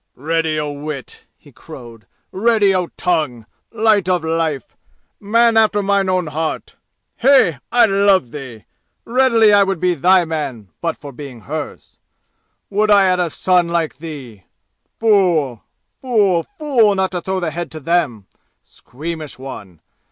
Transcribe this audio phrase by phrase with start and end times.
[0.15, 2.07] "Ready o' wit!" he crowed.
[2.31, 3.45] "Ready o' tongue!
[3.71, 4.75] Light o' life!
[5.19, 6.75] Man after mine own heart!
[7.17, 8.65] Hey, I love thee!
[9.05, 11.99] Readily I would be thy man, but for being hers!
[12.71, 14.45] Would I had a son like thee!
[14.99, 15.61] Fool
[16.01, 18.25] fool fool not to throw the head to them!
[18.63, 19.81] Squeamish one!